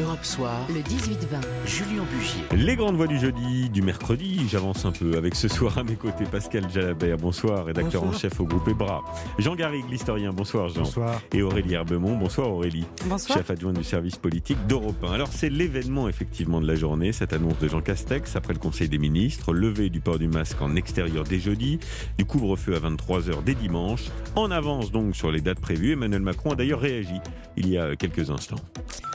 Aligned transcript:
Europe 0.00 0.24
Soir, 0.24 0.60
le 0.68 0.80
18-20, 0.80 1.66
Julien 1.66 2.04
Bugier. 2.12 2.42
Les 2.64 2.76
grandes 2.76 2.94
voix 2.94 3.08
du 3.08 3.18
jeudi, 3.18 3.68
du 3.68 3.82
mercredi, 3.82 4.46
j'avance 4.48 4.84
un 4.84 4.92
peu 4.92 5.16
avec 5.16 5.34
ce 5.34 5.48
soir 5.48 5.76
à 5.76 5.82
mes 5.82 5.96
côtés 5.96 6.24
Pascal 6.24 6.70
Jalabert, 6.70 7.16
bonsoir, 7.16 7.64
rédacteur 7.64 8.04
en 8.04 8.12
chef 8.12 8.38
au 8.38 8.44
groupe 8.44 8.68
EBRA. 8.68 9.02
Jean 9.38 9.56
Garrigue, 9.56 9.86
l'historien, 9.90 10.32
bonsoir 10.32 10.68
Jean. 10.68 10.82
Bonsoir. 10.82 11.20
Et 11.32 11.42
Aurélie 11.42 11.74
Herbemont, 11.74 12.16
bonsoir 12.16 12.52
Aurélie. 12.52 12.86
Bonsoir. 13.06 13.38
Chef 13.38 13.50
adjoint 13.50 13.72
du 13.72 13.82
service 13.82 14.16
politique 14.16 14.58
d'Europe 14.68 15.02
1. 15.02 15.12
Alors 15.12 15.28
c'est 15.32 15.50
l'événement 15.50 16.08
effectivement 16.08 16.60
de 16.60 16.66
la 16.66 16.76
journée, 16.76 17.10
cette 17.12 17.32
annonce 17.32 17.58
de 17.58 17.66
Jean 17.66 17.80
Castex 17.80 18.36
après 18.36 18.52
le 18.52 18.60
Conseil 18.60 18.88
des 18.88 18.98
ministres, 18.98 19.52
levée 19.52 19.90
du 19.90 20.00
port 20.00 20.18
du 20.18 20.28
masque 20.28 20.60
en 20.62 20.76
extérieur 20.76 21.24
dès 21.24 21.40
jeudi, 21.40 21.80
du 22.18 22.24
couvre-feu 22.24 22.76
à 22.76 22.78
23h 22.78 23.42
dès 23.44 23.54
dimanche. 23.54 24.04
En 24.36 24.52
avance 24.52 24.92
donc 24.92 25.16
sur 25.16 25.32
les 25.32 25.40
dates 25.40 25.60
prévues, 25.60 25.92
Emmanuel 25.92 26.22
Macron 26.22 26.52
a 26.52 26.54
d'ailleurs 26.54 26.80
réagi 26.80 27.20
il 27.56 27.68
y 27.68 27.78
a 27.78 27.96
quelques 27.96 28.30
instants. 28.30 28.60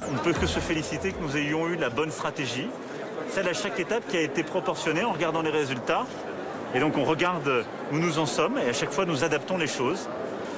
On 0.10 0.14
ne 0.14 0.20
peut 0.20 0.34
que 0.34 0.48
se 0.48 0.60
féliciter 0.60 1.12
que 1.12 1.22
nous 1.22 1.38
ayons 1.38 1.68
eu 1.68 1.76
la 1.76 1.90
bonne 1.90 2.12
stratégie, 2.12 2.68
celle 3.30 3.48
à 3.48 3.54
chaque 3.54 3.80
étape 3.80 4.08
qui 4.08 4.18
a 4.18 4.22
été 4.22 4.44
proportionnée 4.44 5.04
en 5.04 5.12
regardant 5.12 5.42
les 5.42 5.50
résultats. 5.50 6.06
Et 6.76 6.80
donc 6.80 6.98
on 6.98 7.04
regarde 7.04 7.66
où 7.92 7.98
nous 7.98 8.20
en 8.20 8.26
sommes 8.26 8.58
et 8.58 8.70
à 8.70 8.74
chaque 8.74 8.92
fois 8.92 9.06
nous 9.06 9.24
adaptons 9.24 9.58
les 9.58 9.68
choses. 9.68 10.10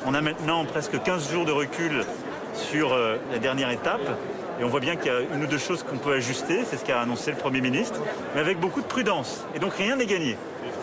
On 0.06 0.14
a 0.14 0.22
maintenant 0.22 0.66
presque 0.66 1.02
15 1.02 1.32
jours 1.32 1.46
de 1.46 1.52
recul 1.52 2.06
sur 2.54 2.94
euh, 2.94 3.18
la 3.32 3.40
dernière 3.40 3.70
étape. 3.70 4.02
Et 4.60 4.64
on 4.64 4.70
voit 4.70 4.80
bien 4.80 4.96
qu'il 4.96 5.12
y 5.12 5.16
a 5.16 5.20
une 5.20 5.44
ou 5.44 5.48
deux 5.48 5.58
choses 5.58 5.84
qu'on 5.84 5.98
peut 5.98 6.14
ajuster, 6.14 6.64
c'est 6.64 6.78
ce 6.78 6.86
qu'a 6.86 7.02
annoncé 7.02 7.32
le 7.32 7.38
Premier 7.38 7.60
ministre, 7.60 8.00
mais 8.34 8.42
avec 8.42 8.60
beaucoup 8.60 8.82
de 8.82 8.86
prudence. 8.86 9.46
Et 9.54 9.60
donc 9.60 9.74
rien 9.74 9.98
n'est 9.98 10.06
gagné. 10.06 10.38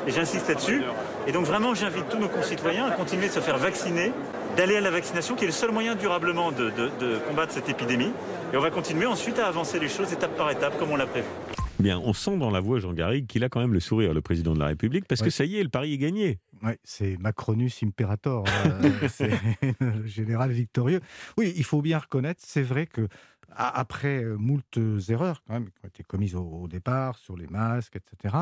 Et 0.06 0.10
j'insiste 0.10 0.48
là-dessus. 0.48 0.82
Et 1.26 1.32
donc 1.32 1.46
vraiment 1.46 1.74
j'invite 1.74 2.08
tous 2.08 2.18
nos 2.18 2.28
concitoyens 2.28 2.86
à 2.86 2.90
continuer 2.90 3.28
de 3.28 3.32
se 3.32 3.40
faire 3.40 3.56
vacciner, 3.56 4.12
d'aller 4.56 4.76
à 4.76 4.80
la 4.80 4.90
vaccination 4.90 5.34
qui 5.34 5.44
est 5.44 5.48
le 5.48 5.52
seul 5.52 5.70
moyen 5.72 5.94
durablement 5.94 6.52
de, 6.52 6.70
de- 6.70 6.90
de 7.00 7.18
combattre 7.28 7.52
cette 7.52 7.68
épidémie. 7.68 8.12
Et 8.52 8.56
on 8.56 8.60
va 8.60 8.70
continuer 8.70 9.06
ensuite 9.06 9.38
à 9.38 9.46
avancer 9.46 9.78
les 9.78 9.88
choses 9.88 10.12
étape 10.12 10.36
par 10.36 10.50
étape 10.50 10.78
comme 10.78 10.90
on 10.90 10.96
l'a 10.96 11.06
prévu. 11.06 11.26
Bien, 11.78 11.98
on 12.04 12.12
sent 12.12 12.36
dans 12.36 12.50
la 12.50 12.60
voix 12.60 12.78
Jean 12.78 12.92
Garrigue 12.92 13.26
qu'il 13.26 13.42
a 13.42 13.48
quand 13.48 13.58
même 13.60 13.72
le 13.72 13.80
sourire, 13.80 14.14
le 14.14 14.20
président 14.20 14.52
de 14.54 14.60
la 14.60 14.66
République, 14.66 15.06
parce 15.08 15.20
que 15.22 15.30
ça 15.30 15.44
y 15.44 15.56
est, 15.58 15.62
le 15.64 15.68
pari 15.68 15.94
est 15.94 15.98
gagné. 15.98 16.38
Ouais, 16.62 16.78
c'est 16.84 17.16
Macronus 17.18 17.82
Imperator, 17.82 18.44
euh, 18.66 18.90
c'est 19.08 19.30
le 19.80 20.06
général 20.06 20.52
victorieux. 20.52 21.00
Oui, 21.36 21.52
il 21.56 21.64
faut 21.64 21.82
bien 21.82 21.98
reconnaître, 21.98 22.40
c'est 22.46 22.62
vrai 22.62 22.86
que 22.86 23.08
après 23.56 24.22
euh, 24.22 24.36
moult 24.36 24.78
erreurs 25.08 25.42
quand 25.46 25.54
même 25.54 25.70
qui 25.70 25.78
ont 25.84 25.88
été 25.88 26.02
commises 26.02 26.34
au, 26.34 26.68
départ 26.68 27.18
sur 27.18 27.36
les 27.36 27.46
masques, 27.46 27.96
etc. 27.96 28.36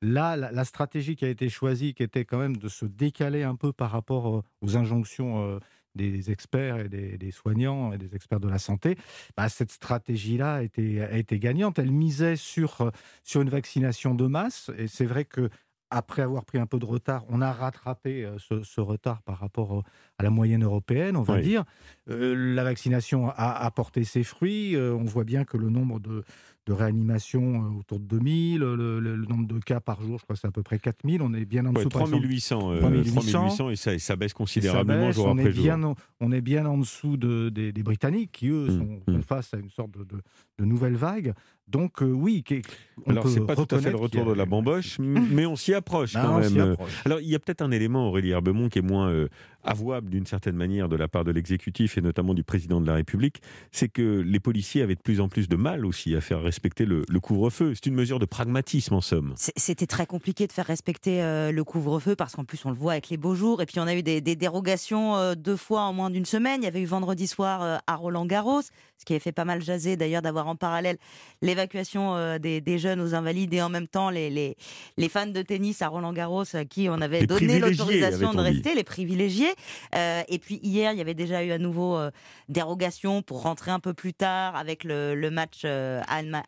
Là, 0.00 0.36
la, 0.36 0.64
stratégie 0.64 1.16
qui 1.16 1.24
a 1.24 1.28
été 1.28 1.48
choisie, 1.48 1.94
qui 1.94 2.02
était 2.02 2.24
quand 2.24 2.38
même 2.38 2.56
de 2.56 2.68
se 2.68 2.84
décaler 2.84 3.42
un 3.42 3.56
peu 3.56 3.72
par 3.72 3.90
rapport 3.90 4.28
euh, 4.28 4.42
aux 4.60 4.76
injonctions 4.76 5.42
euh, 5.42 5.58
des 5.94 6.30
experts 6.30 6.78
et 6.78 6.88
des, 6.88 7.30
soignants 7.30 7.92
et 7.92 7.98
des 7.98 8.14
experts 8.14 8.40
de 8.40 8.48
la 8.48 8.58
santé, 8.58 8.96
bah, 9.36 9.48
cette 9.48 9.70
stratégie-là 9.70 10.54
a 10.54 10.62
été, 10.62 11.02
a 11.02 11.16
été 11.16 11.38
gagnante. 11.38 11.78
Elle 11.78 11.92
misait 11.92 12.36
sur, 12.36 12.80
euh, 12.80 12.90
sur 13.24 13.42
une 13.42 13.50
vaccination 13.50 14.14
de 14.14 14.26
masse, 14.26 14.70
et 14.78 14.88
c'est 14.88 15.06
vrai 15.06 15.24
que 15.24 15.50
après 15.94 16.22
avoir 16.22 16.44
pris 16.44 16.58
un 16.58 16.66
peu 16.66 16.78
de 16.78 16.84
retard, 16.86 17.24
on 17.28 17.40
a 17.42 17.52
rattrapé 17.52 18.24
euh, 18.24 18.38
ce, 18.38 18.62
ce 18.62 18.80
retard 18.80 19.22
par 19.22 19.38
rapport 19.38 19.78
euh, 19.78 19.82
à 20.18 20.22
la 20.22 20.30
moyenne 20.30 20.64
européenne, 20.64 21.16
on 21.16 21.22
va 21.22 21.34
Oui. 21.34 21.42
dire. 21.42 21.64
Euh, 22.08 22.34
la 22.54 22.64
vaccination 22.64 23.28
a, 23.28 23.34
a 23.64 23.70
porté 23.70 24.04
ses 24.04 24.24
fruits. 24.24 24.74
Euh, 24.74 24.94
on 24.94 25.04
voit 25.04 25.24
bien 25.24 25.44
que 25.44 25.56
le 25.56 25.68
nombre 25.68 26.00
de, 26.00 26.24
de 26.66 26.72
réanimations 26.72 27.64
euh, 27.64 27.78
autour 27.80 27.98
de 27.98 28.04
2000, 28.04 28.60
le, 28.60 28.76
le- 29.00 29.16
le 29.16 29.26
nombre 29.26 29.46
de 29.48 29.58
cas 29.58 29.80
par 29.80 30.00
jour, 30.02 30.18
je 30.18 30.24
crois 30.24 30.34
que 30.34 30.40
c'est 30.40 30.46
à 30.46 30.52
peu 30.52 30.62
près 30.62 30.78
4000. 30.78 31.20
On 31.22 31.34
est 31.34 31.44
bien 31.44 31.64
en 31.66 31.70
Ouais, 31.74 31.84
dessous. 31.84 31.88
exemple, 31.88 32.10
3800, 32.12 32.72
euh, 32.72 32.78
3800, 32.80 33.22
3800, 33.48 33.70
et 33.70 33.76
ça, 33.76 33.94
et 33.94 33.98
ça 33.98 34.14
baisse 34.16 34.30
ça 34.30 34.34
considérablement 34.36 35.06
baisse. 35.08 35.16
jour 35.16 35.26
on, 35.26 35.32
après 35.38 35.50
est 35.50 35.52
jour. 35.52 35.64
bien 35.64 35.82
en, 35.82 35.94
on 36.20 36.30
est 36.32 36.40
bien 36.40 36.64
en 36.66 36.78
dessous 36.78 37.16
de- 37.16 37.48
des, 37.48 37.72
des 37.72 37.82
Britanniques 37.82 38.30
qui, 38.32 38.48
eux, 38.48 38.68
Mm, 38.68 38.78
sont, 38.78 39.00
mm. 39.08 39.14
font 39.16 39.22
face 39.22 39.54
à 39.54 39.56
une 39.58 39.70
sorte 39.70 39.90
de, 39.98 40.04
de- 40.04 40.22
de 40.58 40.64
nouvelle 40.64 40.94
vague. 40.96 41.34
Donc, 41.68 42.02
euh, 42.02 42.06
oui, 42.06 42.44
on 43.06 43.10
Alors 43.12 43.26
c'est 43.28 43.40
pas 43.46 43.54
tout 43.56 43.66
à 43.74 43.78
fait 43.80 43.90
le 43.90 43.96
retour 43.96 44.26
a- 44.26 44.32
de 44.32 44.36
la 44.36 44.44
bamboche, 44.46 44.98
mais 45.00 45.46
on 45.46 45.56
s'y 45.56 45.72
approche 45.74 46.12
Ben, 46.14 46.22
quand 46.22 46.38
même. 46.40 46.72
approche. 46.72 46.90
Alors 47.04 47.20
il 47.20 47.28
y 47.28 47.34
a 47.34 47.38
peut-être 47.38 47.62
un 47.62 47.70
élément, 47.70 48.08
Aurélie 48.08 48.30
Herbemont, 48.30 48.68
qui 48.68 48.80
est 48.80 48.82
moins 48.82 49.08
euh, 49.08 49.28
avouable 49.64 50.10
d'une 50.10 50.26
certaine 50.26 50.56
manière 50.56 50.88
de 50.88 50.96
la 50.96 51.08
part 51.08 51.24
de 51.24 51.30
l'exécutif 51.30 51.96
et 51.96 52.00
notamment 52.02 52.34
du 52.34 52.42
président 52.44 52.80
de 52.80 52.86
la 52.86 52.94
République, 52.94 53.40
c'est 53.70 53.88
que 53.88 54.20
les 54.20 54.40
policiers 54.40 54.82
avaient 54.82 54.96
de 54.96 55.00
plus 55.00 55.20
en 55.20 55.28
plus 55.28 55.48
de 55.48 55.56
mal 55.56 55.86
aussi 55.86 56.14
à 56.16 56.20
faire 56.20 56.40
respecter 56.52 56.84
le, 56.84 57.02
le 57.08 57.18
couvre-feu. 57.20 57.72
C'est 57.74 57.86
une 57.86 57.94
mesure 57.94 58.18
de 58.18 58.26
pragmatisme 58.26 58.92
en 58.94 59.00
somme. 59.00 59.32
C'était 59.36 59.86
très 59.86 60.04
compliqué 60.04 60.46
de 60.46 60.52
faire 60.52 60.66
respecter 60.66 61.22
euh, 61.22 61.50
le 61.50 61.64
couvre-feu 61.64 62.14
parce 62.14 62.34
qu'en 62.36 62.44
plus 62.44 62.62
on 62.66 62.68
le 62.70 62.76
voit 62.76 62.92
avec 62.92 63.08
les 63.08 63.16
beaux 63.16 63.34
jours 63.34 63.62
et 63.62 63.66
puis 63.66 63.80
on 63.80 63.86
a 63.86 63.94
eu 63.94 64.02
des, 64.02 64.20
des 64.20 64.36
dérogations 64.36 65.16
euh, 65.16 65.34
deux 65.34 65.56
fois 65.56 65.80
en 65.84 65.94
moins 65.94 66.10
d'une 66.10 66.26
semaine. 66.26 66.60
Il 66.60 66.64
y 66.64 66.68
avait 66.68 66.82
eu 66.82 66.84
vendredi 66.84 67.26
soir 67.26 67.62
euh, 67.62 67.78
à 67.86 67.96
Roland 67.96 68.26
Garros, 68.26 68.60
ce 68.60 69.04
qui 69.06 69.14
avait 69.14 69.20
fait 69.20 69.32
pas 69.32 69.46
mal 69.46 69.62
jaser 69.62 69.96
d'ailleurs 69.96 70.20
d'avoir 70.20 70.46
en 70.46 70.54
parallèle 70.54 70.98
l'évacuation 71.40 72.38
des, 72.38 72.60
des 72.60 72.78
jeunes 72.78 73.00
aux 73.00 73.14
invalides 73.14 73.54
et 73.54 73.62
en 73.62 73.70
même 73.70 73.88
temps 73.88 74.10
les, 74.10 74.28
les, 74.28 74.56
les 74.98 75.08
fans 75.08 75.26
de 75.26 75.40
tennis 75.42 75.80
à 75.80 75.88
Roland 75.88 76.12
Garros 76.12 76.44
à 76.54 76.64
qui 76.66 76.88
on 76.90 77.00
avait 77.00 77.20
Les 77.20 77.26
donné 77.26 77.58
l'autorisation 77.58 78.32
de 78.34 78.38
dit. 78.38 78.50
rester, 78.50 78.74
les 78.74 78.84
privilégiés. 78.84 79.52
Et 79.94 80.38
puis 80.38 80.60
hier 80.62 80.92
il 80.92 80.98
y 80.98 81.00
avait 81.00 81.14
déjà 81.14 81.42
eu 81.42 81.50
à 81.50 81.58
nouveau 81.58 81.98
dérogation 82.48 83.22
pour 83.22 83.42
rentrer 83.42 83.70
un 83.70 83.80
peu 83.80 83.94
plus 83.94 84.12
tard 84.14 84.54
avec 84.54 84.84
le, 84.84 85.14
le 85.14 85.30
match 85.30 85.62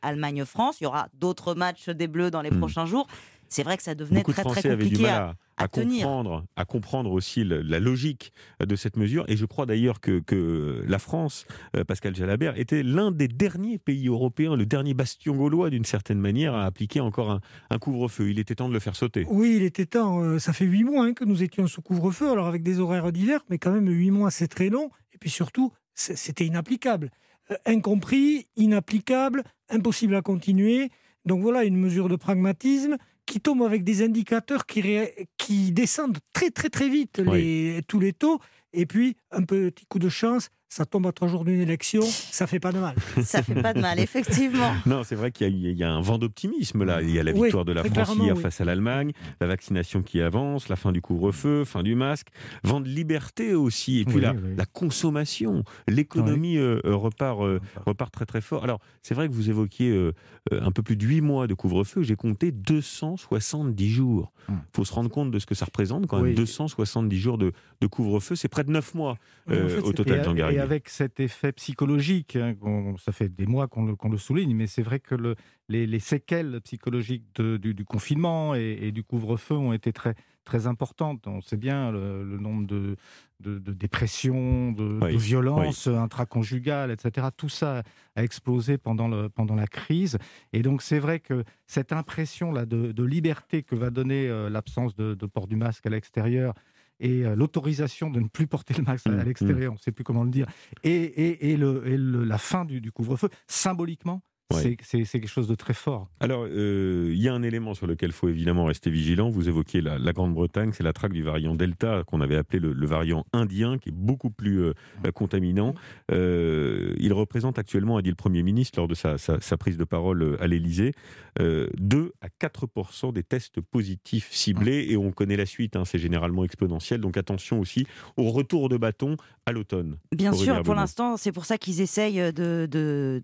Allemagne-France. 0.03 0.81
Il 0.81 0.85
y 0.85 0.87
aura 0.87 1.09
d'autres 1.15 1.55
matchs 1.55 1.89
des 1.89 2.07
Bleus 2.09 2.31
dans 2.31 2.43
les 2.43 2.51
Hmm. 2.51 2.59
prochains 2.59 2.87
jours. 2.87 3.07
C'est 3.49 3.63
vrai 3.63 3.77
que 3.77 3.83
ça 3.83 3.95
devenait 3.95 4.21
Beaucoup 4.21 4.33
de 4.33 4.35
très 4.37 4.43
très 4.43 4.53
Français 4.63 4.77
du 4.77 4.83
compliqué 4.85 5.03
mal 5.03 5.13
à, 5.13 5.35
à, 5.59 5.65
à 5.65 5.69
tenir. 5.69 6.03
comprendre, 6.07 6.45
à 6.57 6.65
comprendre 6.65 7.13
aussi 7.13 7.45
le- 7.45 7.61
la 7.63 7.79
logique 7.79 8.33
de 8.59 8.75
cette 8.75 8.97
mesure. 8.97 9.25
Et 9.29 9.37
je 9.37 9.45
crois 9.47 9.65
d'ailleurs 9.65 10.01
que, 10.01 10.19
que 10.19 10.83
la 10.89 10.99
France, 10.99 11.47
euh, 11.77 11.85
Pascal 11.85 12.17
Jalabert, 12.17 12.59
était 12.59 12.83
l'un 12.83 13.13
des 13.13 13.29
derniers 13.29 13.79
pays 13.79 14.09
européens, 14.09 14.57
le 14.57 14.67
dernier 14.67 14.95
bastion 14.95 15.37
gaulois 15.37 15.71
d'une 15.71 15.85
certaine 15.85 16.19
manière, 16.19 16.55
à 16.55 16.65
appliquer 16.65 17.01
encore 17.01 17.31
un, 17.31 17.41
un 17.71 17.79
couvre-feu. 17.79 18.31
Il 18.31 18.41
était 18.41 18.57
temps 18.57 18.69
de 18.69 18.75
le 18.75 18.81
faire 18.81 18.97
sauter. 18.97 19.25
Oui, 19.29 19.55
il 19.57 19.63
était 19.63 19.87
temps. 19.87 20.21
Euh, 20.21 20.39
Ça 20.41 20.53
fait 20.53 20.65
huit 20.65 20.83
mois 20.83 21.05
hein, 21.05 21.13
que 21.13 21.25
nous 21.25 21.43
étions 21.45 21.67
sous 21.69 21.83
couvre-feu, 21.83 22.31
alors 22.33 22.47
avec 22.49 22.63
des 22.65 22.81
horaires 22.81 23.13
divers, 23.13 23.45
mais 23.51 23.59
quand 23.59 23.71
même 23.73 23.89
huit 23.89 24.11
mois, 24.11 24.33
c'est 24.33 24.49
très 24.49 24.69
long. 24.71 24.91
Et 25.13 25.19
puis 25.19 25.31
surtout, 25.31 25.73
c'était 25.95 26.47
inapplicable. 26.47 27.11
Euh, 27.51 27.57
incompris, 27.67 28.47
inapplicable, 28.57 29.45
impossible 29.69 30.15
à 30.15 30.23
continuer. 30.23 30.91
Donc 31.27 31.43
voilà, 31.43 31.65
une 31.65 31.77
mesure 31.77 32.09
de 32.09 32.17
pragmatisme 32.17 32.97
qui 33.27 33.39
tombe 33.41 33.63
avec 33.63 33.85
des 33.85 34.03
indicateurs 34.03 34.65
qui, 34.67 34.81
ré- 34.81 35.29
qui 35.37 35.71
descendent 35.73 36.19
très 36.33 36.51
très 36.51 36.69
très 36.71 36.89
vite 36.89 37.19
les, 37.35 37.81
tous 37.87 38.01
les 38.01 38.13
taux. 38.15 38.41
Et 38.73 38.87
puis, 38.87 39.17
un 39.31 39.43
petit 39.43 39.85
coup 39.87 39.99
de 39.99 40.09
chance, 40.09 40.49
ça 40.69 40.85
tombe 40.85 41.07
à 41.07 41.13
trois 41.13 41.29
jours 41.29 41.45
d'une 41.45 41.61
élection, 41.61 42.03
ça 42.03 42.47
fait 42.49 42.59
pas 42.59 42.73
de 42.73 42.79
mal. 42.81 42.97
Ça 43.23 43.43
fait 43.43 43.61
pas 43.63 43.73
de 43.75 43.81
mal, 43.81 44.01
effectivement. 44.01 44.73
Non, 44.87 45.05
c'est 45.05 45.15
vrai 45.15 45.31
qu'il 45.31 45.47
y, 45.47 45.67
a- 45.67 45.71
il 45.73 45.79
y 45.79 45.85
a 45.85 45.93
un 45.93 46.01
vent 46.01 46.19
d'optimisme 46.19 46.83
là. 46.85 47.01
Il 47.01 47.11
y 47.11 47.19
a 47.21 47.23
la 47.23 47.33
Oui, 47.33 47.43
victoire 47.45 47.65
de 47.65 47.73
la 47.73 47.85
France 47.85 48.17
hier 48.17 48.35
oui. 48.35 48.43
face 48.43 48.61
à 48.61 48.65
l'Allemagne, 48.65 49.13
la 49.41 49.47
vaccination 49.47 50.03
qui 50.03 50.21
avance, 50.21 50.69
la 50.69 50.75
fin 50.77 50.91
du 50.91 51.01
couvre-feu, 51.01 51.65
fin 51.65 51.83
du 51.85 51.95
masque, 51.95 52.29
vent 52.65 52.81
de 52.81 52.89
liberté 52.89 53.55
aussi, 53.55 54.01
et 54.01 54.05
puis 54.05 54.17
Oui, 54.17 54.21
la, 54.23 54.33
oui. 54.33 54.55
la 54.57 54.67
consommation, 54.67 55.63
l'économie 55.87 56.57
euh, 56.59 56.81
euh, 56.85 56.95
repart, 56.97 57.41
euh, 57.43 57.61
repart 57.87 58.13
très 58.13 58.27
très 58.27 58.41
fort. 58.41 58.65
Alors, 58.65 58.81
c'est 59.03 59.15
vrai 59.15 59.29
que 59.29 59.33
vous 59.35 59.51
évoquiez 59.51 59.91
euh, 59.91 60.13
euh, 60.53 60.61
un 60.63 60.73
peu 60.73 60.83
plus 60.83 60.97
de 60.97 61.05
8 61.07 61.21
mois 61.21 61.47
de 61.47 61.55
couvre-feu, 61.55 62.03
j'ai 62.03 62.17
compté 62.17 62.51
270 62.51 63.89
jours. 63.89 64.33
Il 64.49 64.55
Hum. 64.55 64.61
faut 64.75 64.85
se 64.85 64.93
rendre 64.93 65.09
compte 65.09 65.31
de 65.31 65.39
ce 65.39 65.47
que 65.47 65.55
ça 65.55 65.65
représente 65.65 66.07
quand 66.07 66.17
même, 66.19 66.27
Oui. 66.27 66.35
270 66.35 67.17
jours 67.17 67.39
de, 67.39 67.53
de 67.81 67.87
couvre-feu, 67.87 68.35
c'est 68.37 68.49
près 68.49 68.63
de 68.65 68.71
9 68.71 68.93
mois 68.95 69.17
Oui, 69.49 69.57
en 69.57 69.69
fait, 69.69 69.79
au 69.79 69.93
total, 69.95 70.23
Jean 70.23 70.35
et 70.55 70.61
avec 70.61 70.89
cet 70.89 71.21
effet 71.21 71.53
psychologique, 71.53 72.37
hein, 72.37 72.55
ça 72.99 73.13
fait 73.13 73.29
des 73.29 73.47
mois 73.47 73.69
qu'on 73.69 73.85
le, 74.11 74.19
souligne, 74.19 74.55
mais 74.55 74.67
c'est 74.67 74.83
vrai 74.83 75.01
que 75.01 75.15
le- 75.15 75.35
les, 75.69 75.87
les 75.87 75.99
séquelles 75.99 76.61
psychologiques 76.63 77.25
de- 77.37 77.57
du, 77.57 77.75
du 77.75 77.85
confinement 77.85 78.55
et, 78.55 78.79
et 78.83 78.93
du 78.93 79.03
couvre-feu 79.03 79.55
ont 79.55 79.73
été 79.73 79.93
très, 79.93 80.15
très 80.45 80.67
importantes. 80.67 81.27
On 81.27 81.41
sait 81.41 81.57
bien 81.57 81.91
le, 81.91 82.23
le 82.25 82.39
nombre 82.39 82.67
de, 82.67 82.97
de, 83.41 83.59
de 83.59 83.73
dépressions, 83.73 84.73
de, 84.73 84.99
Oui, 85.03 85.13
de 85.15 85.19
violences 85.19 85.87
intraconjugales, 85.87 86.91
etc. 86.91 87.29
Tout 87.37 87.49
ça 87.49 87.83
a 88.15 88.23
explosé 88.23 88.77
pendant, 88.79 89.09
le, 89.09 89.29
pendant 89.29 89.55
la 89.55 89.67
crise. 89.67 90.19
Et 90.53 90.63
donc 90.63 90.83
c'est 90.83 90.99
vrai 90.99 91.19
que 91.21 91.45
cette 91.67 91.93
impression-là 91.93 92.67
de, 92.67 93.03
liberté 93.05 93.63
que 93.63 93.75
va 93.75 93.91
donner 93.91 94.29
euh, 94.29 94.51
l'absence 94.51 94.95
de 94.95 95.27
port 95.27 95.47
du 95.47 95.57
masque 95.57 95.87
à 95.87 95.91
l'extérieur, 95.91 96.55
et 97.01 97.25
euh, 97.25 97.35
l'autorisation 97.35 98.11
de 98.11 98.21
ne 98.21 98.29
plus 98.29 98.47
porter 98.47 98.75
le 98.75 98.83
masque 98.85 99.07
à- 99.07 99.11
Mmh, 99.11 99.21
à 99.21 99.25
l'extérieur, 99.25 99.73
on 99.73 99.77
ne 99.77 99.81
sait 99.81 99.93
plus 99.93 100.05
comment 100.05 100.25
le 100.25 100.31
dire, 100.31 100.47
et, 100.83 100.93
et, 100.93 101.53
et, 101.53 101.57
le, 101.57 101.87
et 101.87 101.97
le- 101.97 102.25
la 102.25 102.39
fin 102.39 102.65
du, 102.65 102.81
du 102.81 102.93
couvre-feu, 102.93 103.29
symboliquement, 103.49 104.23
C'est- 104.61 105.05
quelque 105.07 105.29
chose 105.29 105.49
de 105.49 105.55
très 105.55 105.75
fort. 105.75 106.09
Alors, 106.21 106.47
euh, 106.49 107.11
il 107.13 107.21
y 107.21 107.29
a 107.29 107.35
un 107.35 107.43
élément 107.43 107.75
sur 107.75 107.87
lequel 107.87 108.11
il 108.11 108.13
faut 108.13 108.29
évidemment 108.29 108.65
rester 108.65 108.91
vigilant. 108.91 109.31
Vous 109.31 109.49
évoquiez 109.49 109.81
la, 109.81 109.99
la 109.99 110.13
Grande-Bretagne, 110.13 110.71
c'est 110.73 110.83
la 110.83 110.93
traque 110.93 111.13
du 111.13 111.23
variant 111.23 111.55
Delta 111.55 112.03
qu'on 112.07 112.21
avait 112.21 112.37
appelé 112.37 112.59
le, 112.61 112.73
le 112.73 112.87
variant 112.87 113.25
indien, 113.33 113.79
qui 113.79 113.91
est 113.91 113.95
beaucoup 113.95 114.31
plus 114.31 114.61
euh, 114.63 114.73
euh, 115.07 115.13
contaminant. 115.13 115.75
Euh, 116.13 116.95
il 116.99 117.13
représente 117.13 117.59
actuellement, 117.59 117.97
a 117.97 118.03
dit 118.03 118.11
le 118.11 118.15
Premier 118.17 118.43
ministre 118.43 118.79
lors 118.79 118.89
de 118.89 118.95
sa, 118.95 119.19
sa- 119.19 119.41
sa 119.41 119.57
prise 119.57 119.77
de 119.77 119.85
parole 119.85 120.23
euh, 120.23 120.43
à 120.43 120.47
l'Élysée, 120.47 120.93
2 121.41 122.13
à 122.21 122.29
4% 122.41 123.13
des 123.13 123.23
tests 123.23 123.61
positifs 123.61 124.31
ciblés, 124.33 124.87
et 124.91 124.97
on 124.97 125.11
connaît 125.11 125.37
la 125.37 125.47
suite, 125.47 125.77
hein, 125.77 125.85
c'est 125.85 125.99
généralement 125.99 126.45
exponentiel. 126.45 127.01
Donc 127.01 127.17
attention 127.17 127.61
aussi 127.61 127.87
au 128.17 128.31
retour 128.31 128.69
de 128.69 128.77
bâton 128.77 129.17
à 129.47 129.53
l'automne. 129.53 129.97
Bien 130.13 130.33
sûr, 130.33 130.55
pour 130.63 130.75
l'instant, 130.75 131.17
c'est 131.17 131.33
pour 131.33 131.45
ça 131.45 131.59
qu'ils 131.59 131.81
essayent 131.81 132.33
de, 132.33 132.67
de, 132.71 133.23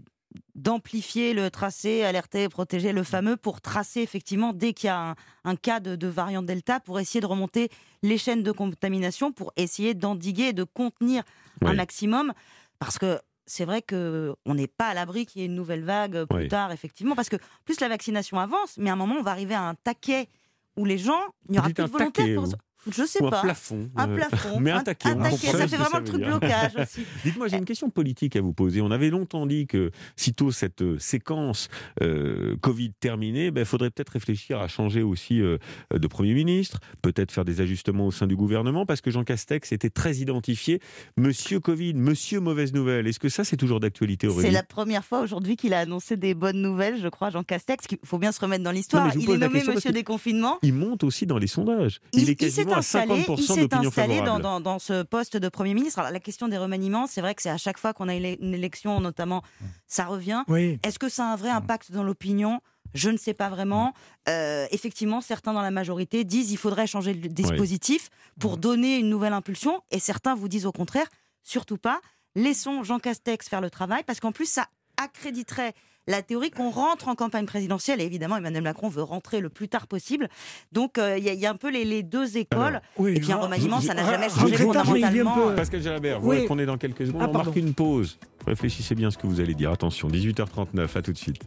d'amplifier 0.63 1.33
le 1.33 1.51
tracé, 1.51 2.05
alerter, 2.05 2.49
protéger 2.49 2.93
le 2.93 3.03
fameux, 3.03 3.37
pour 3.37 3.61
tracer 3.61 4.01
effectivement 4.01 4.53
dès 4.53 4.73
qu'il 4.73 4.89
y 4.89 4.91
a 4.91 5.15
un, 5.45 5.57
cas 5.57 5.81
de, 5.81 6.07
variant 6.07 6.43
Delta, 6.43 6.81
pour 6.81 7.01
essayer 7.01 7.21
de 7.21 7.27
remonter 7.27 7.71
les 8.03 8.19
chaînes 8.19 8.43
de 8.43 8.53
contamination, 8.53 9.33
pour 9.33 9.53
essayer 9.57 9.95
d'endiguer 9.95 10.49
et 10.49 10.53
de 10.53 10.65
contenir 10.65 11.23
un 11.65 11.75
maximum. 11.75 12.33
Parce 12.79 12.99
que 12.99 13.19
c'est 13.47 13.65
vrai 13.65 13.83
qu'on 13.83 14.55
n'est 14.55 14.67
pas 14.67 14.89
à 14.89 14.95
l'abri 14.95 15.27
qu'il 15.27 15.41
y 15.41 15.45
ait 15.45 15.49
une 15.49 15.55
nouvelle 15.55 15.85
vague 15.85 16.25
plus 16.25 16.49
tard, 16.49 16.73
effectivement, 16.73 17.15
parce 17.15 17.29
que 17.29 17.37
plus 17.65 17.81
la 17.81 17.89
vaccination 17.89 18.39
avance, 18.39 18.77
mais 18.77 18.91
à 18.91 18.93
un 18.93 18.97
moment, 18.97 19.17
on 19.19 19.23
va 19.23 19.31
arriver 19.31 19.55
à 19.55 19.63
un 19.63 19.75
taquet 19.75 20.29
où 20.77 20.85
les 20.85 20.99
gens, 20.99 21.21
il 21.49 21.53
n'y 21.53 21.59
aura 21.59 21.69
plus 21.69 21.85
de 21.85 21.91
volontaires 21.91 22.35
pour... 22.35 22.49
Je 22.89 23.05
sais 23.05 23.19
pas. 23.19 23.41
Un 23.41 23.43
plafond. 23.43 23.91
Un 23.97 24.11
euh, 24.11 24.17
plafond. 24.17 24.61
Mais 24.61 24.71
un 24.71 24.83
taquet. 24.83 25.09
ça 25.09 25.69
fait 25.69 25.77
vraiment 25.77 25.99
le 25.99 26.05
truc 26.05 26.23
blocage 26.23 26.73
aussi. 26.77 27.03
Dites-moi, 27.25 27.49
j'ai 27.49 27.57
une 27.57 27.65
question 27.65 27.91
politique 27.91 28.37
à 28.37 28.41
vous 28.41 28.53
poser. 28.53 28.81
On 28.81 28.91
avait 28.91 29.11
longtemps 29.11 29.47
dit 29.47 29.67
que, 29.67 29.91
sitôt 30.17 30.51
cette 30.51 30.83
euh, 30.83 30.99
séquence 30.99 31.69
euh, 32.03 32.57
Covid 32.61 32.93
terminée, 32.93 33.47
il 33.47 33.51
ben, 33.51 33.65
faudrait 33.65 33.91
peut-être 33.91 34.11
réfléchir 34.11 34.61
à 34.61 34.69
changer 34.69 35.03
aussi 35.03 35.41
de 35.41 36.07
Premier 36.07 36.35
ministre, 36.35 36.81
peut-être 37.03 37.33
faire 37.33 37.45
des 37.45 37.61
ajustements 37.61 38.07
au 38.07 38.11
sein 38.11 38.27
du 38.27 38.37
gouvernement, 38.37 38.87
parce 38.87 39.01
que 39.01 39.11
Jean 39.11 39.25
Castex 39.25 39.73
était 39.73 39.91
très 39.91 40.17
identifié. 40.17 40.81
Monsieur 41.17 41.61
Covid, 41.61 41.95
Monsieur 41.95 42.41
Mauvaise 42.41 42.73
Nouvelle. 42.73 43.07
Est-ce 43.07 43.19
que 43.19 43.29
ça, 43.29 43.45
c'est 43.45 43.57
toujours 43.57 43.81
d'actualité, 43.81 44.27
Aurélie? 44.27 44.49
C'est 44.49 44.55
la 44.55 44.63
première 44.63 45.05
fois 45.05 45.21
aujourd'hui 45.21 45.57
qu'il 45.57 45.75
a 45.75 45.81
annoncé 45.81 46.17
des 46.17 46.35
bonnes 46.35 46.61
nouvelles, 46.61 47.01
je 47.01 47.09
crois, 47.09 47.31
Jean 47.31 47.43
Castex. 47.43 47.85
Il 47.91 47.99
faut 48.05 48.19
bien 48.19 48.33
se 48.33 48.41
remettre 48.41 48.65
dans 48.65 48.73
l'histoire. 48.73 49.11
Il 49.17 49.31
est 49.31 49.39
nommé 49.39 49.63
Monsieur 49.65 49.93
Déconfinement. 49.93 50.59
Il 50.63 50.75
monte 50.75 51.05
aussi 51.05 51.27
dans 51.27 51.39
les 51.39 51.47
sondages. 51.47 52.01
Il, 52.13 52.29
est 52.29 52.35
quasiment 52.35 52.70
il 52.79 53.43
s'est 53.43 53.75
installé 53.75 54.21
dans, 54.21 54.61
dans, 54.61 54.79
ce 54.79 55.03
poste 55.03 55.37
de 55.37 55.49
Premier 55.49 55.75
ministre. 55.75 55.99
Alors, 55.99 56.13
la 56.13 56.21
question 56.21 56.49
des 56.49 56.59
remaniements, 56.59 57.07
c'est 57.07 57.21
vrai 57.21 57.35
que 57.35 57.43
c'est 57.43 57.51
à 57.51 57.57
chaque 57.57 57.79
fois 57.79 57.93
qu'on 57.93 58.09
a 58.09 58.15
une 58.15 58.55
élection, 58.55 59.01
notamment, 59.01 59.43
ça 59.87 60.05
revient. 60.05 60.43
Est-ce 60.83 60.99
que 60.99 61.09
ça 61.09 61.29
a 61.29 61.33
un 61.33 61.37
vrai 61.37 61.51
impact 61.51 61.93
dans 61.93 62.03
l'opinion? 62.03 62.61
Je 62.95 63.11
ne 63.11 63.17
sais 63.17 63.35
pas 63.35 63.49
vraiment. 63.49 63.93
Euh, 64.29 64.67
effectivement, 64.73 65.21
certains 65.21 65.53
dans 65.53 65.63
la 65.63 65.71
majorité 65.71 66.25
disent 66.25 66.49
qu'il 66.49 66.59
faudrait 66.59 66.87
changer 66.87 67.15
le 67.15 67.29
dispositif 67.29 68.11
pour 68.39 68.57
donner 68.57 68.99
une 68.99 69.09
nouvelle 69.09 69.33
impulsion, 69.33 69.83
et 69.91 69.99
certains 69.99 70.35
vous 70.35 70.49
disent 70.49 70.67
au 70.67 70.73
contraire, 70.73 71.07
surtout 71.43 71.79
pas. 71.79 72.01
Laissons 72.35 72.83
Jean 72.83 72.99
Castex 72.99 73.49
faire 73.49 73.61
le 73.61 73.71
travail, 73.71 74.03
parce 74.07 74.21
qu'en 74.21 74.33
plus, 74.33 74.47
ça 74.51 74.67
accréditerait 74.97 75.75
la 76.11 76.23
théorie 76.23 76.51
qu'on 76.51 76.71
rentre 76.71 77.09
en 77.09 77.15
campagne 77.15 77.47
présidentielle. 77.47 78.01
Et 78.01 78.05
évidemment, 78.05 78.37
Emmanuel 78.37 78.63
Macron 78.63 78.89
veut 78.89 79.03
rentrer 79.03 79.41
le 79.41 79.49
plus 79.49 79.69
tard 79.69 79.87
possible. 79.87 80.29
Donc, 80.73 80.99
euh, 80.99 81.17
il 81.17 81.25
y, 81.25 81.47
a 81.47 81.51
un 81.51 81.57
peu 81.57 81.71
les, 81.71 82.03
deux 82.03 82.37
écoles. 82.37 82.81
et 82.99 83.21
puis 83.21 83.33
un 83.33 83.37
remaniement, 83.37 83.81
ça 83.81 83.95
n'a 83.95 84.05
jamais 84.05 84.29
changé 84.29 84.57
fondamentalement. 84.57 85.53
Pascal 85.55 85.83
Jalabert, 85.83 86.21
vous 86.21 86.31
répondez 86.31 86.67
dans 86.67 86.79
quelques 86.79 87.07
secondes. 87.07 87.23
Ah, 87.25 87.29
on 87.31 87.33
marque 87.33 87.57
une 87.57 87.75
pause. 87.75 88.19
Réfléchissez 88.47 88.95
bien 88.95 89.09
à 89.09 89.11
ce 89.11 89.19
que 89.19 89.27
vous 89.27 89.41
allez 89.41 89.55
dire. 89.55 89.71
Attention, 89.71 90.09
18h39, 90.09 90.97
à 90.97 91.03
tout 91.03 91.13
de 91.13 91.19
suite. 91.19 91.43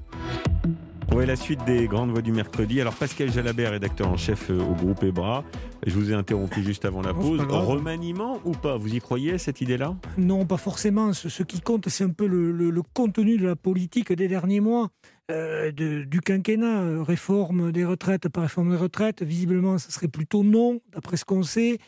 Oui, 1.12 1.26
la 1.26 1.36
suite 1.36 1.64
des 1.66 1.88
grandes 1.88 2.12
voix 2.12 2.22
du 2.22 2.32
mercredi. 2.32 2.80
Alors 2.82 2.96
Pascal 2.96 3.32
Jalabert, 3.32 3.72
rédacteur 3.72 4.08
en 4.08 4.18
chef 4.18 4.50
euh, 4.50 4.60
au 4.60 4.74
groupe 4.74 5.04
EBRA. 5.04 5.44
Je 5.86 5.94
vous 5.94 6.12
ai 6.12 6.16
interrompu 6.16 6.64
juste 6.64 6.86
avant 6.86 7.02
la 7.02 7.14
pause. 7.14 7.42
Remaniement 7.42 8.40
ou 8.46 8.52
pas? 8.52 8.78
Vous 8.78 8.94
y 8.96 9.00
croyez 9.00 9.38
cette 9.38 9.62
idée-là? 9.62 9.96
Non, 10.18 10.46
pas 10.46 10.58
forcément. 10.58 11.14
Ce, 11.14 11.44
qui 11.44 11.62
compte, 11.62 11.90
c'est 11.90 12.04
un 12.04 12.10
peu 12.10 12.26
le, 12.28 12.82
contenu 12.94 13.38
de 13.38 13.46
la 13.46 13.56
politique 13.56 14.12
des 14.14 14.28
derniers 14.28 14.60
mois. 14.60 14.90
Euh, 15.32 15.72
du 15.72 16.22
quinquennat, 16.22 16.82
euh, 16.82 17.04
réforme 17.04 17.72
des 17.72 17.86
retraites 17.86 18.28
par 18.30 18.44
réforme 18.44 18.72
des 18.72 18.78
retraites, 18.78 19.24
visiblement, 19.24 19.78
ça 19.78 19.90
serait 19.90 20.10
plutôt 20.10 20.44
non, 20.44 20.82
d'après 20.92 21.18
ce 21.18 21.26
qu'on 21.26 21.44
sait. 21.44 21.80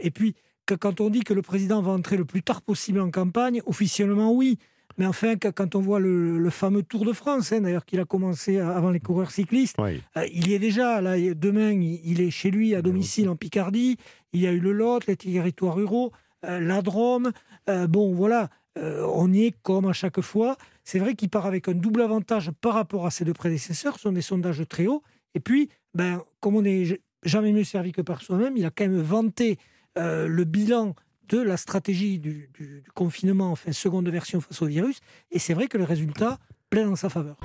et 0.00 0.10
puis, 0.10 0.34
quand 0.76 1.00
on 1.00 1.10
dit 1.10 1.20
que 1.20 1.34
le 1.34 1.42
président 1.42 1.82
va 1.82 1.92
entrer 1.92 2.16
le 2.16 2.24
plus 2.24 2.42
tard 2.42 2.62
possible 2.62 3.00
en 3.00 3.10
campagne, 3.10 3.60
officiellement 3.66 4.32
oui. 4.32 4.58
Mais 5.00 5.06
enfin, 5.06 5.36
quand 5.36 5.76
on 5.76 5.80
voit 5.80 5.98
le, 5.98 6.50
fameux 6.50 6.82
Tour 6.82 7.06
de 7.06 7.14
France, 7.14 7.52
hein, 7.52 7.62
d'ailleurs 7.62 7.86
qu'il 7.86 7.98
a 8.00 8.04
commencé 8.04 8.58
avant 8.58 8.90
les 8.90 9.00
coureurs 9.00 9.30
cyclistes, 9.30 9.78
euh, 9.78 9.96
il 10.30 10.46
y 10.46 10.52
est 10.52 10.58
déjà. 10.58 11.00
Là, 11.00 11.16
demain, 11.34 11.70
il 11.70 12.20
est 12.20 12.30
chez 12.30 12.50
lui 12.50 12.74
à 12.74 12.82
domicile 12.82 13.30
en 13.30 13.34
Picardie. 13.34 13.96
Il 14.34 14.42
y 14.42 14.46
a 14.46 14.52
eu 14.52 14.60
le 14.60 14.72
Lot, 14.72 15.06
les 15.06 15.16
territoires 15.16 15.76
ruraux, 15.76 16.12
euh, 16.44 16.60
la 16.60 16.82
Drôme. 16.82 17.32
Euh, 17.70 17.86
bon, 17.86 18.12
voilà, 18.12 18.50
on 18.76 19.32
y 19.32 19.46
est 19.46 19.54
comme 19.62 19.86
à 19.86 19.94
chaque 19.94 20.20
fois. 20.20 20.58
C'est 20.84 20.98
vrai 20.98 21.14
qu'il 21.14 21.30
part 21.30 21.46
avec 21.46 21.66
un 21.68 21.74
double 21.74 22.02
avantage 22.02 22.50
par 22.60 22.74
rapport 22.74 23.06
à 23.06 23.10
ses 23.10 23.24
deux 23.24 23.32
prédécesseurs. 23.32 23.94
Ce 23.94 24.02
sont 24.02 24.12
des 24.12 24.20
sondages 24.20 24.68
très 24.68 24.86
hauts. 24.86 25.02
Et 25.34 25.40
puis, 25.40 25.70
ben, 25.94 26.22
comme 26.40 26.56
on 26.56 26.62
n'est 26.62 27.00
jamais 27.22 27.52
mieux 27.52 27.64
servi 27.64 27.92
que 27.92 28.02
par 28.02 28.20
soi-même, 28.20 28.54
il 28.58 28.66
a 28.66 28.70
quand 28.70 28.84
même 28.84 29.00
vanté 29.00 29.56
le 29.96 30.44
bilan 30.44 30.94
de 31.30 31.40
la 31.40 31.56
stratégie 31.56 32.18
du, 32.18 32.50
confinement, 32.94 33.52
enfin 33.52 33.72
seconde 33.72 34.08
version 34.08 34.40
face 34.40 34.60
au 34.62 34.66
virus. 34.66 35.00
Et 35.30 35.38
c'est 35.38 35.54
vrai 35.54 35.68
que 35.68 35.78
le 35.78 35.84
résultat 35.84 36.38
plaît 36.68 36.84
dans 36.84 36.96
sa 36.96 37.08
faveur. 37.08 37.36